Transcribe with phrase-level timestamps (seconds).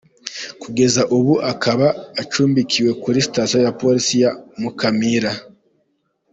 [0.61, 1.87] Kugeza ubu akaba
[2.21, 4.31] acumbikiwe kuri Station ya Police ya
[4.61, 5.31] Mukamira.